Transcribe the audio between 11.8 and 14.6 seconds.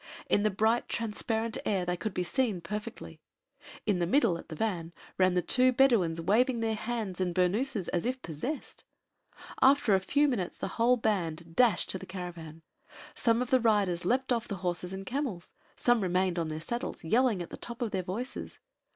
to the caravan. Some of the riders leaped off the